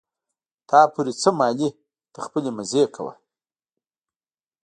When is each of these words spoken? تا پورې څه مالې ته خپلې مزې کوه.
تا 0.69 0.79
پورې 0.93 1.13
څه 1.21 1.29
مالې 1.39 1.69
ته 2.13 2.19
خپلې 2.25 2.49
مزې 2.57 2.83
کوه. 2.95 3.13